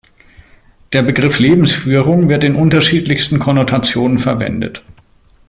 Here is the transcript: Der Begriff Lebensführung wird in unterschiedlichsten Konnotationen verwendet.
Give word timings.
Der 0.93 1.03
Begriff 1.03 1.37
Lebensführung 1.37 2.27
wird 2.27 2.43
in 2.43 2.55
unterschiedlichsten 2.55 3.37
Konnotationen 3.37 4.17
verwendet. 4.17 4.83